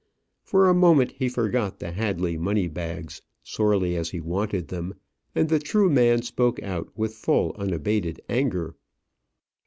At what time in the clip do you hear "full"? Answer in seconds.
7.13-7.55